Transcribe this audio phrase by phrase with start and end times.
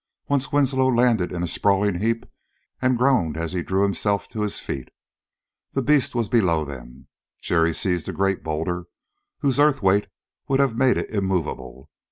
[0.27, 2.25] Once Winslow landed in a sprawling heap
[2.81, 4.89] and groaned as he drew himself to his feet.
[5.73, 7.07] The beast was below them.
[7.39, 8.85] Jerry seized a great boulder,
[9.41, 10.07] whose earth weight
[10.47, 11.91] would have made it immovable.